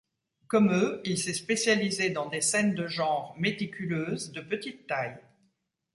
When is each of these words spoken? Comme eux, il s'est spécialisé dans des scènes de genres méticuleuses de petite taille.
Comme 0.47 0.73
eux, 0.73 0.99
il 1.05 1.19
s'est 1.19 1.35
spécialisé 1.35 2.09
dans 2.09 2.27
des 2.27 2.41
scènes 2.41 2.73
de 2.73 2.87
genres 2.87 3.35
méticuleuses 3.37 4.31
de 4.31 4.41
petite 4.41 4.87
taille. 4.87 5.19